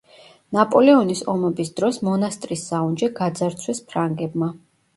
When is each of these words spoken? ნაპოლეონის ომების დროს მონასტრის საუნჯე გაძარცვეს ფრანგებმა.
ნაპოლეონის 0.55 1.21
ომების 1.33 1.69
დროს 1.81 2.01
მონასტრის 2.09 2.65
საუნჯე 2.73 3.13
გაძარცვეს 3.23 3.87
ფრანგებმა. 3.93 4.53